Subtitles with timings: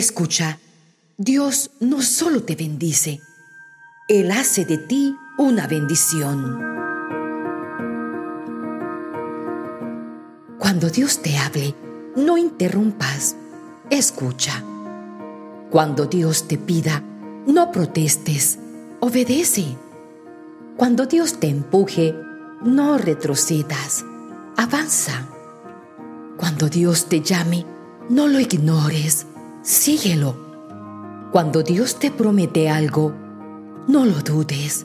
[0.00, 0.58] Escucha,
[1.18, 3.20] Dios no solo te bendice,
[4.08, 6.58] Él hace de ti una bendición.
[10.58, 11.74] Cuando Dios te hable,
[12.16, 13.36] no interrumpas,
[13.90, 14.64] escucha.
[15.68, 17.02] Cuando Dios te pida,
[17.46, 18.58] no protestes,
[19.00, 19.76] obedece.
[20.78, 22.14] Cuando Dios te empuje,
[22.62, 24.06] no retrocedas,
[24.56, 25.28] avanza.
[26.38, 27.66] Cuando Dios te llame,
[28.08, 29.26] no lo ignores,
[29.70, 30.34] síguelo.
[31.30, 33.14] Cuando Dios te promete algo,
[33.86, 34.84] no lo dudes,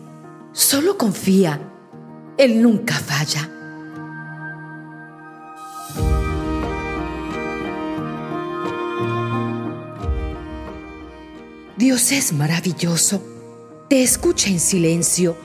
[0.54, 1.60] solo confía.
[2.38, 3.50] Él nunca falla.
[11.78, 13.22] Dios es maravilloso.
[13.90, 15.36] Te escucha en silencio,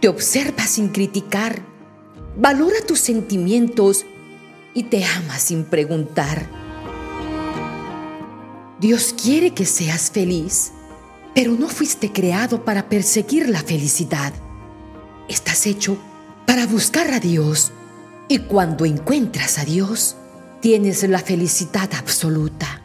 [0.00, 1.62] te observa sin criticar,
[2.36, 4.04] valora tus sentimientos
[4.74, 6.59] y te ama sin preguntar.
[8.80, 10.72] Dios quiere que seas feliz,
[11.34, 14.32] pero no fuiste creado para perseguir la felicidad.
[15.28, 15.98] Estás hecho
[16.46, 17.72] para buscar a Dios
[18.26, 20.16] y cuando encuentras a Dios,
[20.62, 22.80] tienes la felicidad absoluta.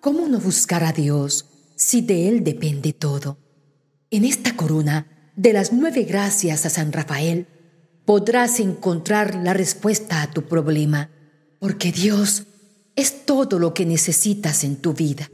[0.00, 1.46] ¿Cómo no buscar a Dios
[1.80, 3.38] si de Él depende todo?
[4.10, 7.46] En esta corona de las nueve gracias a San Rafael
[8.04, 11.08] podrás encontrar la respuesta a tu problema,
[11.58, 12.44] porque Dios
[12.96, 15.30] es todo lo que necesitas en tu vida.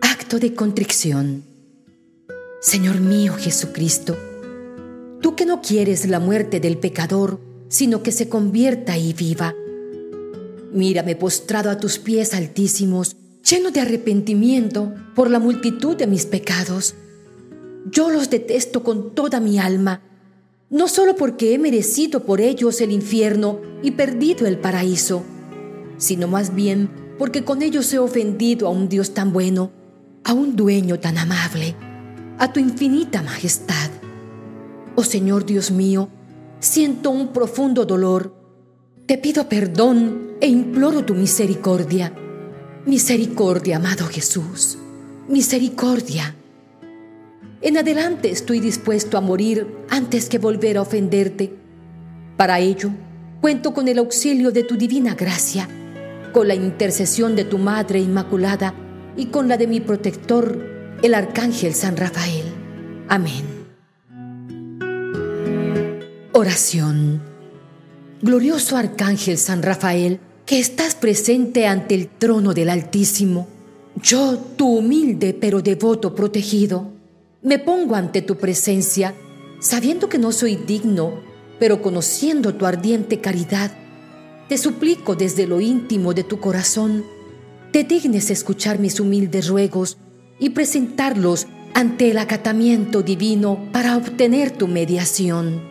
[0.00, 1.44] Acto de contrición.
[2.62, 4.16] Señor mío Jesucristo,
[5.20, 9.54] tú que no quieres la muerte del pecador, sino que se convierta y viva,
[10.72, 13.16] Mírame postrado a tus pies altísimos,
[13.48, 16.94] lleno de arrepentimiento por la multitud de mis pecados.
[17.90, 20.00] Yo los detesto con toda mi alma,
[20.70, 25.24] no solo porque he merecido por ellos el infierno y perdido el paraíso,
[25.98, 26.88] sino más bien
[27.18, 29.70] porque con ellos he ofendido a un Dios tan bueno,
[30.24, 31.76] a un dueño tan amable,
[32.38, 33.90] a tu infinita majestad.
[34.94, 36.08] Oh Señor Dios mío,
[36.60, 38.34] siento un profundo dolor.
[39.04, 42.12] Te pido perdón e imploro tu misericordia.
[42.84, 44.76] Misericordia, amado Jesús.
[45.28, 46.34] Misericordia.
[47.60, 51.54] En adelante estoy dispuesto a morir antes que volver a ofenderte.
[52.36, 52.90] Para ello,
[53.40, 55.68] cuento con el auxilio de tu divina gracia,
[56.32, 58.74] con la intercesión de tu Madre Inmaculada
[59.16, 60.58] y con la de mi protector,
[61.02, 62.46] el Arcángel San Rafael.
[63.08, 63.44] Amén.
[66.32, 67.22] Oración.
[68.22, 73.46] Glorioso Arcángel San Rafael, que estás presente ante el trono del Altísimo.
[74.02, 76.90] Yo, tu humilde pero devoto protegido,
[77.42, 79.14] me pongo ante tu presencia,
[79.60, 81.20] sabiendo que no soy digno,
[81.58, 83.70] pero conociendo tu ardiente caridad.
[84.48, 87.04] Te suplico desde lo íntimo de tu corazón,
[87.70, 89.96] te dignes escuchar mis humildes ruegos
[90.38, 95.62] y presentarlos ante el acatamiento divino para obtener tu mediación.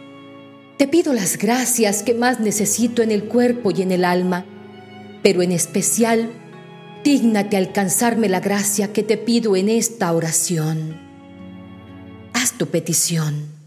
[0.78, 4.46] Te pido las gracias que más necesito en el cuerpo y en el alma
[5.22, 6.32] pero en especial,
[7.04, 11.00] dígnate alcanzarme la gracia que te pido en esta oración.
[12.34, 13.61] Haz tu petición.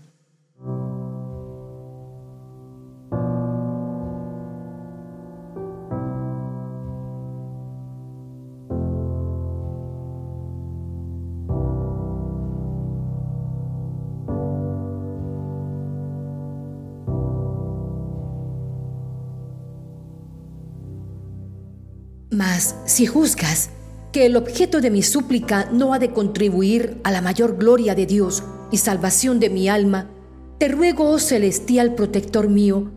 [22.61, 23.71] Si juzgas
[24.13, 28.07] que el objeto de mi súplica no ha de contribuir a la mayor gloria de
[28.07, 30.11] Dios y salvación de mi alma,
[30.59, 32.93] te ruego, oh celestial protector mío,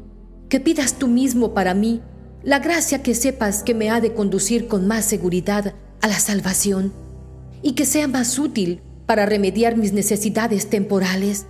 [0.48, 2.02] que pidas tú mismo para mí
[2.44, 6.94] la gracia que sepas que me ha de conducir con más seguridad a la salvación
[7.64, 11.48] y que sea más útil para remediar mis necesidades temporales.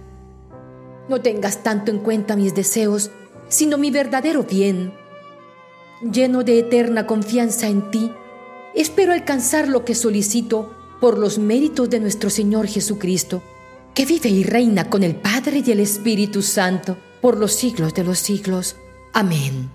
[1.09, 3.11] No tengas tanto en cuenta mis deseos,
[3.49, 4.93] sino mi verdadero bien
[6.01, 8.11] lleno de eterna confianza en ti,
[8.75, 13.41] espero alcanzar lo que solicito por los méritos de nuestro Señor Jesucristo,
[13.93, 18.03] que vive y reina con el Padre y el Espíritu Santo por los siglos de
[18.03, 18.75] los siglos.
[19.13, 19.71] Amén.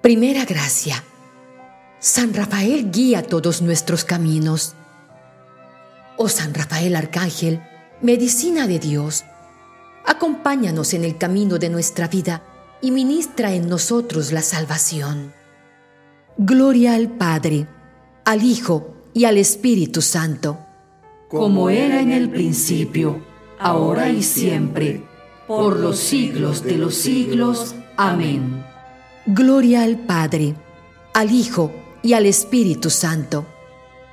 [0.00, 1.04] Primera gracia.
[2.00, 4.74] San Rafael guía todos nuestros caminos.
[6.16, 7.62] Oh San Rafael Arcángel,
[8.00, 9.24] medicina de Dios,
[10.04, 12.42] acompáñanos en el camino de nuestra vida
[12.82, 15.32] y ministra en nosotros la salvación.
[16.36, 17.68] Gloria al Padre,
[18.24, 20.58] al Hijo y al Espíritu Santo.
[21.28, 23.22] Como era en el principio,
[23.58, 25.04] ahora y siempre,
[25.46, 27.74] por los siglos de los siglos.
[27.96, 28.64] Amén.
[29.26, 30.56] Gloria al Padre,
[31.14, 31.70] al Hijo
[32.02, 33.46] y al Espíritu Santo.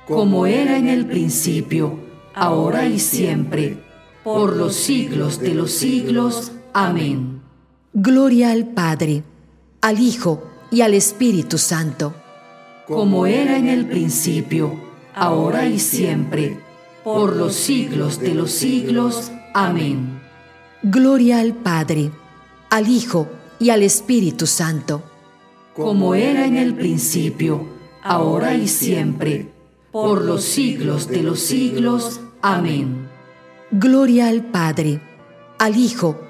[0.06, 1.98] Como era en el principio,
[2.34, 3.78] ahora y siempre,
[4.22, 6.52] por los siglos de los siglos.
[6.72, 7.39] Amén.
[7.92, 9.24] Gloria al Padre,
[9.80, 12.14] al Hijo y al Espíritu Santo.
[12.86, 14.78] Como era en el principio,
[15.12, 16.56] ahora y siempre,
[17.02, 19.32] por los siglos de los siglos.
[19.54, 20.20] Amén.
[20.84, 22.12] Gloria al Padre,
[22.70, 23.26] al Hijo
[23.58, 25.02] y al Espíritu Santo.
[25.74, 27.66] Como era en el principio,
[28.04, 29.50] ahora y siempre,
[29.90, 32.20] por los siglos de los siglos.
[32.40, 33.08] Amén.
[33.72, 35.02] Gloria al Padre,
[35.58, 36.29] al Hijo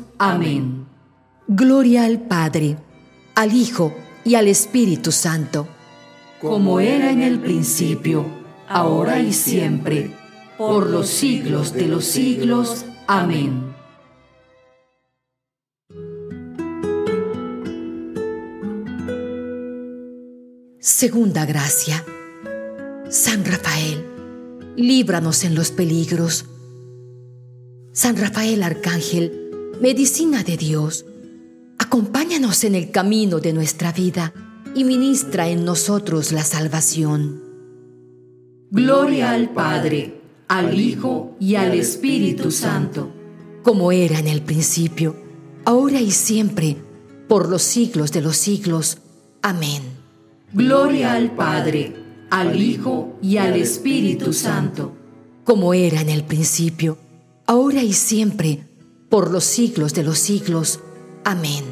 [0.23, 0.85] Amén.
[1.47, 2.77] Gloria al Padre,
[3.33, 3.91] al Hijo
[4.23, 5.67] y al Espíritu Santo.
[6.39, 8.27] Como era en el principio,
[8.69, 10.15] ahora y siempre,
[10.59, 12.85] por los siglos de los siglos.
[13.07, 13.73] Amén.
[20.79, 22.05] Segunda gracia.
[23.09, 24.05] San Rafael,
[24.75, 26.45] líbranos en los peligros.
[27.91, 29.40] San Rafael Arcángel,
[29.81, 31.05] medicina de Dios,
[31.79, 34.31] acompáñanos en el camino de nuestra vida
[34.75, 37.41] y ministra en nosotros la salvación.
[38.69, 43.11] Gloria al Padre, al Hijo y al Espíritu Santo,
[43.63, 45.15] como era en el principio,
[45.65, 46.77] ahora y siempre,
[47.27, 48.99] por los siglos de los siglos.
[49.41, 49.81] Amén.
[50.53, 51.95] Gloria al Padre,
[52.29, 54.95] al Hijo y al Espíritu Santo,
[55.43, 56.99] como era en el principio,
[57.47, 58.70] ahora y siempre,
[59.11, 60.79] por los siglos de los siglos.
[61.25, 61.65] Amén.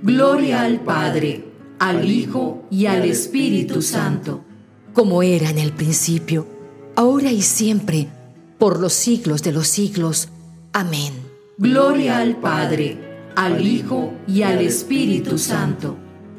[0.00, 1.44] Gloria al Padre,
[1.80, 4.44] al Hijo y al Espíritu Santo,
[4.94, 6.46] como era en el principio,
[6.94, 8.06] ahora y siempre,
[8.58, 10.28] por los siglos de los siglos.
[10.72, 11.14] Amén.
[11.58, 12.96] Gloria al Padre,
[13.34, 15.96] al Hijo y al Espíritu Santo,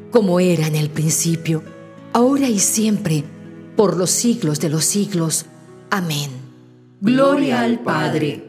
[0.10, 1.64] como era en el principio,
[2.14, 3.26] ahora y siempre,
[3.76, 5.48] por los siglos de los siglos.
[5.90, 6.32] Amén.
[7.02, 8.49] Gloria al Padre,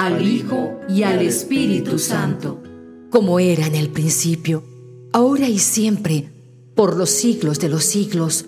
[0.00, 2.62] al Hijo y al Espíritu Santo,
[3.10, 4.64] como era en el principio,
[5.12, 6.26] ahora y siempre,
[6.74, 8.46] por los siglos de los siglos.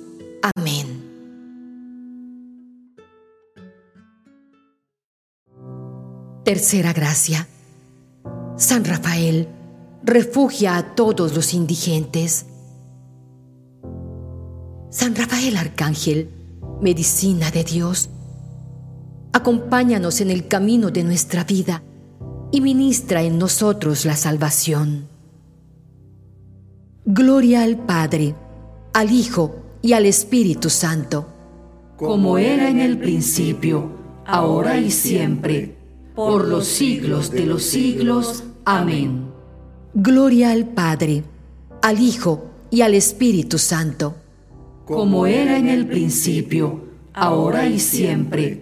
[0.56, 0.87] Amén.
[6.42, 7.47] Tercera gracia.
[8.56, 9.47] San Rafael,
[10.02, 12.47] refugia a todos los indigentes.
[14.88, 16.30] San Rafael Arcángel,
[16.80, 18.09] medicina de Dios,
[19.32, 21.82] acompáñanos en el camino de nuestra vida
[22.50, 25.08] y ministra en nosotros la salvación.
[27.04, 28.34] Gloria al Padre,
[28.92, 31.28] al Hijo y al Espíritu Santo,
[31.96, 33.90] como era en el principio,
[34.26, 35.76] ahora y siempre,
[36.14, 38.44] por los siglos de los siglos.
[38.64, 39.28] Amén.
[39.94, 41.24] Gloria al Padre,
[41.80, 44.14] al Hijo y al Espíritu Santo,
[44.84, 46.84] como era en el principio,
[47.14, 48.62] ahora y siempre,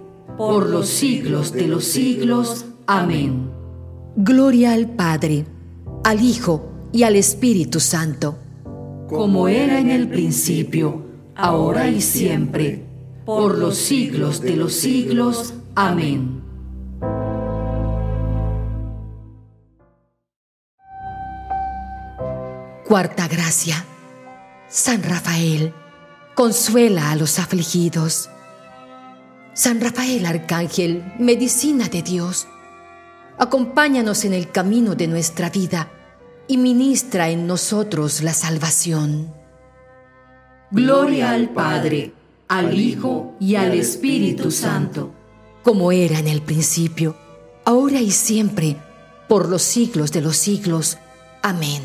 [0.41, 2.65] por los siglos de los siglos.
[2.87, 3.51] Amén.
[4.15, 5.45] Gloria al Padre,
[6.03, 8.39] al Hijo y al Espíritu Santo,
[9.07, 11.05] como era en el principio,
[11.35, 12.83] ahora y siempre,
[13.23, 15.53] por los siglos de los siglos.
[15.75, 16.41] Amén.
[22.87, 23.85] Cuarta gracia.
[24.67, 25.71] San Rafael,
[26.33, 28.31] consuela a los afligidos.
[29.53, 32.47] San Rafael Arcángel, medicina de Dios,
[33.37, 35.91] acompáñanos en el camino de nuestra vida
[36.47, 39.33] y ministra en nosotros la salvación.
[40.71, 42.13] Gloria al Padre,
[42.47, 45.11] al Hijo y al Espíritu Santo,
[45.63, 47.17] como era en el principio,
[47.65, 48.77] ahora y siempre,
[49.27, 50.97] por los siglos de los siglos.
[51.41, 51.81] Amén.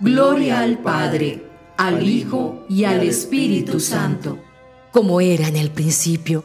[0.00, 4.40] Gloria al Padre, al Hijo y al Espíritu Santo,
[4.90, 6.44] como era en el principio,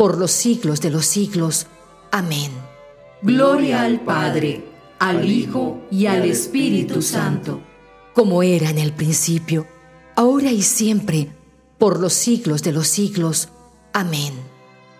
[0.00, 1.66] por los siglos de los siglos.
[2.10, 2.50] Amén.
[3.20, 4.64] Gloria al Padre,
[4.98, 7.60] al Hijo y al Espíritu Santo,
[8.14, 9.66] como era en el principio,
[10.16, 11.28] ahora y siempre,
[11.76, 13.50] por los siglos de los siglos.
[13.92, 14.32] Amén.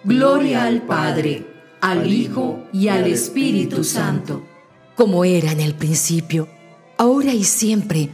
[0.05, 1.47] Gloria al Padre,
[1.81, 4.43] al Hijo y al Espíritu Santo,
[4.97, 6.47] como era en el principio,
[6.99, 8.11] ahora y siempre,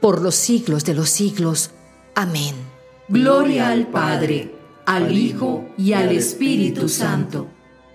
[0.00, 1.70] por los siglos de los siglos.
[2.14, 2.54] Amén.
[3.10, 4.59] Gloria al Padre,
[4.90, 7.46] al Hijo y al Espíritu Santo,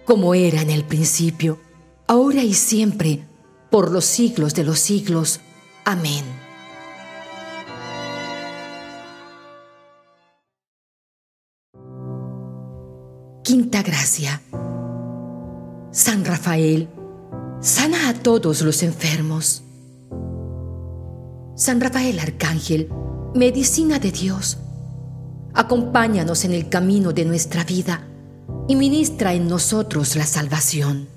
[0.06, 1.60] como era en el principio,
[2.08, 3.28] ahora y siempre,
[3.70, 5.42] por los siglos de los siglos.
[5.84, 6.24] Amén.
[13.44, 14.42] Quinta gracia.
[15.92, 16.88] San Rafael,
[17.60, 19.64] sana a todos los enfermos.
[21.58, 22.88] San Rafael Arcángel,
[23.34, 24.60] medicina de Dios,
[25.56, 28.08] acompáñanos en el camino de nuestra vida
[28.68, 31.08] y ministra en nosotros la salvación.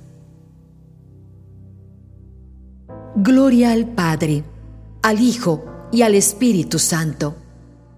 [3.16, 4.44] Gloria al Padre,
[5.02, 7.34] al Hijo y al Espíritu Santo,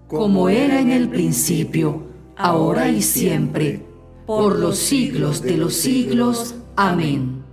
[0.09, 2.07] como era en el principio,
[2.37, 3.85] ahora y siempre,
[4.27, 6.55] por los siglos de los siglos.
[6.75, 7.45] Amén.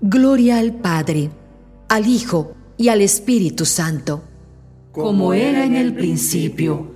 [0.00, 1.30] Gloria al Padre,
[1.88, 4.22] al Hijo y al Espíritu Santo,
[4.92, 6.95] como era en el principio,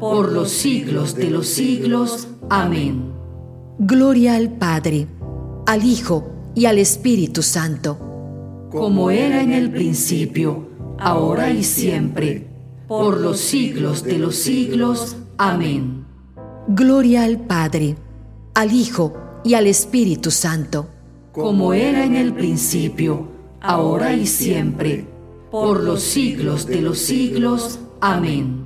[0.00, 2.28] por los siglos de los siglos.
[2.50, 3.12] Amén.
[3.78, 5.06] Gloria al Padre,
[5.66, 7.98] al Hijo y al Espíritu Santo,
[8.70, 12.46] como era en el principio, ahora y siempre,
[12.88, 15.16] por los siglos de los siglos.
[15.38, 16.04] Amén.
[16.68, 17.96] Gloria al Padre,
[18.54, 20.88] al Hijo y al Espíritu Santo,
[21.32, 23.28] como era en el principio,
[23.60, 25.06] ahora y siempre,
[25.50, 27.78] por los siglos de los siglos.
[28.00, 28.65] Amén.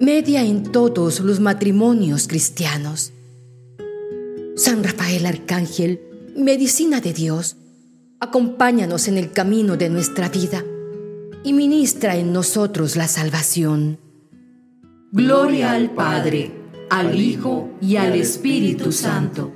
[0.00, 3.12] media en todos los matrimonios cristianos.
[4.56, 6.00] San Rafael Arcángel,
[6.34, 7.58] medicina de Dios,
[8.18, 10.64] acompáñanos en el camino de nuestra vida
[11.44, 13.98] y ministra en nosotros la salvación.
[15.12, 16.50] Gloria al Padre,
[16.88, 19.52] al Hijo y al Espíritu Santo,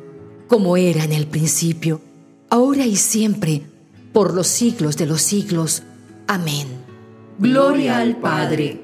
[0.47, 2.03] como era en el principio,
[2.51, 3.63] ahora y siempre,
[4.13, 5.85] por los siglos de los siglos.
[6.27, 6.67] Amén.
[7.39, 8.84] Gloria al Padre,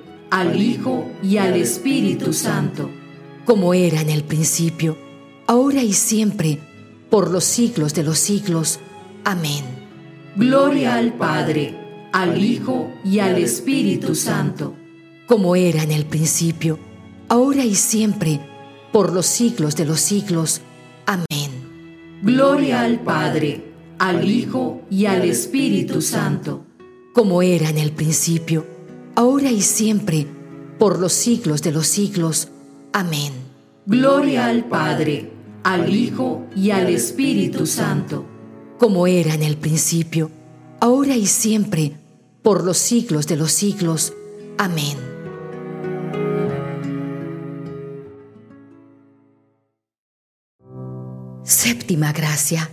[0.31, 2.89] al Hijo y al Espíritu Santo,
[3.45, 4.97] como era en el principio,
[5.45, 6.57] ahora y siempre,
[7.09, 8.79] por los siglos de los siglos.
[9.25, 9.65] Amén.
[10.37, 11.77] Gloria al Padre,
[12.13, 14.73] al Hijo y al Espíritu Santo,
[15.27, 16.79] como era en el principio,
[17.27, 18.39] ahora y siempre,
[18.93, 20.61] por los siglos de los siglos.
[21.05, 22.21] Amén.
[22.23, 23.65] Gloria al Padre,
[23.99, 26.65] al Hijo y al Espíritu Santo,
[27.13, 28.65] como era en el principio,
[29.21, 30.25] ahora y siempre,
[30.79, 32.47] por los siglos de los siglos.
[32.91, 33.31] Amén.
[33.85, 35.31] Gloria al Padre,
[35.63, 38.25] al Hijo y al Espíritu Santo,
[38.79, 40.31] como era en el principio,
[40.79, 41.97] ahora y siempre,
[42.41, 44.11] por los siglos de los siglos.
[44.57, 44.97] Amén.
[51.43, 52.71] Séptima gracia.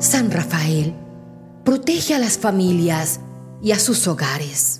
[0.00, 0.94] San Rafael,
[1.64, 3.20] protege a las familias
[3.62, 4.79] y a sus hogares.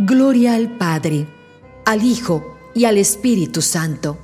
[0.00, 1.26] Gloria al Padre,
[1.84, 4.16] al Hijo y al Espíritu Santo,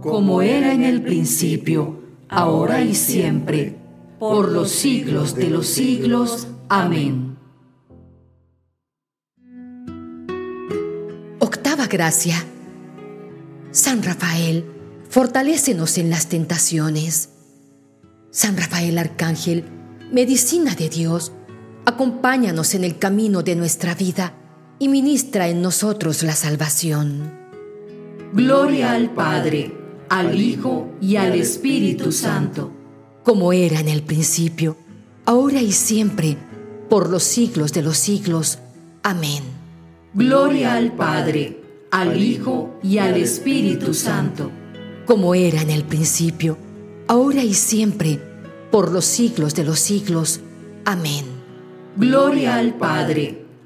[0.00, 3.76] como era en el principio, ahora y siempre,
[4.20, 6.46] por los siglos de los siglos.
[6.68, 7.36] Amén.
[11.40, 12.36] Octava gracia.
[13.72, 14.64] San Rafael,
[15.08, 17.30] fortalécenos en las tentaciones.
[18.30, 19.64] San Rafael Arcángel,
[20.12, 21.32] medicina de Dios,
[21.84, 24.36] acompáñanos en el camino de nuestra vida
[24.80, 27.30] y ministra en nosotros la salvación.
[28.32, 29.72] Gloria al Padre,
[30.08, 32.72] al Hijo y al Espíritu Santo,
[33.22, 34.78] como era en el principio,
[35.26, 36.38] ahora y siempre,
[36.88, 38.58] por los siglos de los siglos.
[39.02, 39.42] Amén.
[40.14, 44.50] Gloria al Padre, al Hijo y al Espíritu Santo,
[45.04, 46.56] como era en el principio,
[47.06, 48.18] ahora y siempre,
[48.70, 50.40] por los siglos de los siglos.
[50.86, 51.26] Amén.
[51.96, 53.44] Gloria al Padre,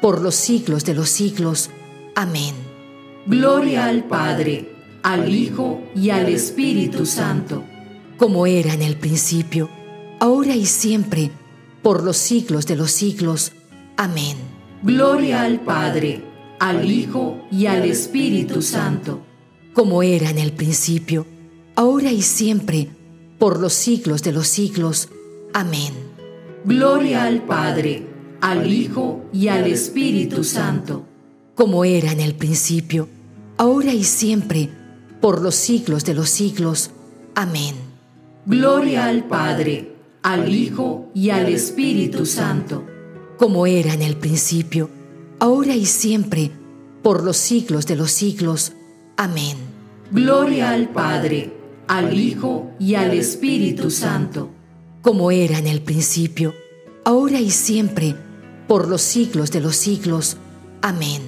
[0.00, 1.70] por los siglos de los siglos.
[2.14, 2.54] Amén.
[3.26, 7.64] Gloria al Padre, al Hijo y al Espíritu Santo,
[8.16, 9.68] como era en el principio,
[10.20, 11.30] ahora y siempre,
[11.82, 13.52] por los siglos de los siglos.
[13.96, 14.36] Amén.
[14.82, 16.22] Gloria al Padre,
[16.58, 19.20] al Hijo y al Espíritu Santo,
[19.74, 21.26] como era en el principio,
[21.76, 22.88] ahora y siempre,
[23.38, 25.08] por los siglos de los siglos.
[25.54, 25.92] Amén.
[26.64, 28.06] Gloria al Padre,
[28.40, 31.04] al Hijo y al Espíritu Santo,
[31.54, 33.08] como era en el principio,
[33.56, 34.70] ahora y siempre,
[35.20, 36.90] por los siglos de los siglos.
[37.34, 37.74] Amén.
[38.46, 42.84] Gloria al Padre, al Hijo y al Espíritu Santo,
[43.36, 44.88] como era en el principio,
[45.38, 46.50] ahora y siempre,
[47.02, 48.72] por los siglos de los siglos.
[49.16, 49.56] Amén.
[50.10, 51.52] Gloria al Padre,
[51.86, 54.50] al Hijo y al Espíritu Santo,
[55.02, 56.54] como era en el principio,
[57.04, 58.16] ahora y siempre,
[58.70, 60.36] por los siglos de los siglos.
[60.80, 61.20] Amén.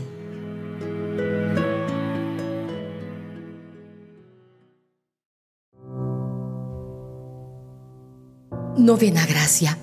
[8.78, 9.76] Novena Gracia.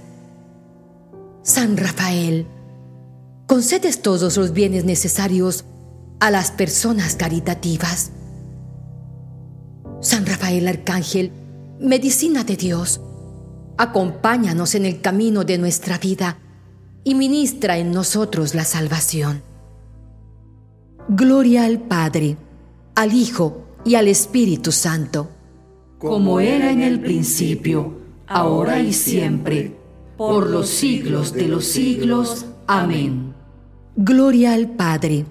[1.44, 2.48] San Rafael,
[3.46, 5.66] concedes todos los bienes necesarios
[6.22, 8.12] a las personas caritativas.
[10.00, 11.34] San Rafael Arcángel,
[11.78, 13.02] medicina de Dios,
[13.78, 16.40] acompáñanos en el camino de nuestra vida
[17.10, 19.42] y ministra en nosotros la salvación.
[21.08, 22.38] Gloria al Padre,
[22.94, 25.28] al Hijo y al Espíritu Santo,
[25.98, 29.76] como era en el principio, ahora y siempre,
[30.18, 32.46] por los siglos de los siglos.
[32.68, 33.34] Amén.
[33.96, 35.26] Gloria al Padre,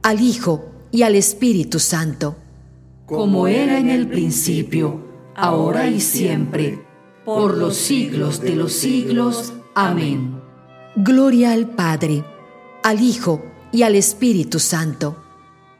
[0.00, 2.36] al Hijo y al Espíritu Santo,
[3.04, 5.04] como era en el principio,
[5.36, 6.82] ahora y siempre,
[7.26, 9.52] por los siglos de los siglos.
[9.74, 10.37] Amén.
[11.00, 12.24] Gloria al Padre,
[12.82, 15.14] al Hijo y al Espíritu Santo.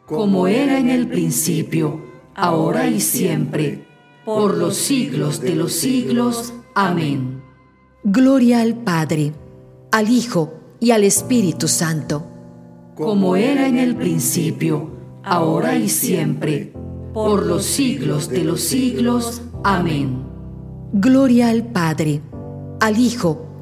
[0.06, 2.00] Como era en el principio,
[2.36, 3.84] ahora y siempre,
[4.24, 6.52] por los siglos de los siglos.
[6.76, 7.42] Amén.
[8.04, 9.32] Gloria al Padre,
[9.90, 12.24] al Hijo y al Espíritu Santo.
[12.94, 14.88] Como era en el principio,
[15.24, 16.72] ahora y siempre,
[17.12, 19.42] por los siglos de los siglos.
[19.64, 20.22] Amén.
[20.92, 22.22] Gloria al Padre,
[22.78, 23.47] al Hijo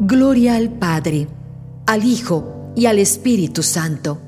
[0.00, 1.28] Gloria al Padre,
[1.86, 4.20] al Hijo y al Espíritu Santo.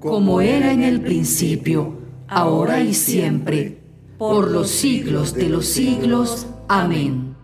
[0.00, 3.82] Como era en el principio, ahora y siempre,
[4.18, 6.46] por los siglos de los siglos.
[6.68, 7.36] Amén.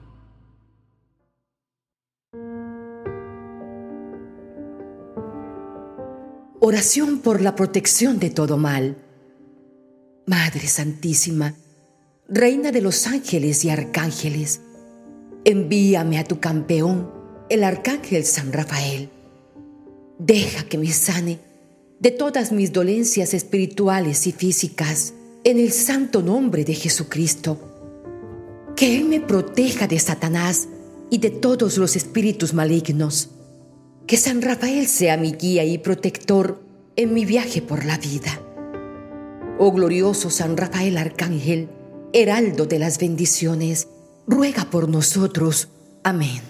[6.61, 8.96] Oración por la protección de todo mal.
[10.27, 11.55] Madre Santísima,
[12.33, 14.61] Reina de los ángeles y arcángeles,
[15.44, 17.20] envíame a tu campeón,
[17.51, 19.11] el arcángel San Rafael.
[20.19, 21.41] Deja que me sane
[21.99, 25.13] de todas mis dolencias espirituales y físicas
[25.45, 27.59] en el santo nombre de Jesucristo.
[28.77, 30.69] Que Él me proteja de Satanás
[31.11, 33.31] y de todos los espíritus malignos
[34.07, 36.61] que San Rafael sea mi guía y protector
[36.97, 38.41] en mi viaje por la vida.
[39.57, 41.69] Oh glorioso San Rafael Arcángel,
[42.13, 43.87] heraldo de las bendiciones,
[44.27, 45.69] ruega por nosotros.
[46.03, 46.50] Amén.